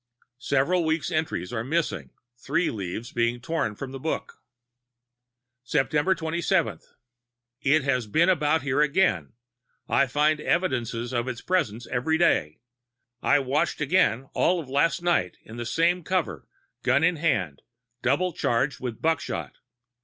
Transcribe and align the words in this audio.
."Several 0.39 0.83
weeks' 0.83 1.11
entries 1.11 1.53
are 1.53 1.63
missing, 1.63 2.09
three 2.35 2.71
leaves 2.71 3.11
being 3.11 3.39
torn 3.39 3.75
from 3.75 3.91
the 3.91 3.99
book. 3.99 4.41
"Sept. 5.63 5.91
27. 6.17 6.79
It 7.61 7.83
has 7.83 8.07
been 8.07 8.27
about 8.27 8.63
here 8.63 8.81
again 8.81 9.33
I 9.87 10.07
find 10.07 10.39
evidences 10.41 11.13
of 11.13 11.27
its 11.27 11.41
presence 11.41 11.85
every 11.85 12.17
day. 12.17 12.57
I 13.21 13.37
watched 13.37 13.79
again 13.79 14.27
all 14.33 14.59
of 14.59 14.67
last 14.71 15.03
night 15.03 15.37
in 15.43 15.57
the 15.57 15.67
same 15.67 16.03
cover, 16.03 16.47
gun 16.81 17.03
in 17.03 17.17
hand, 17.17 17.61
double 18.01 18.33
charged 18.33 18.79
with 18.79 19.03
buckshot. 19.03 19.57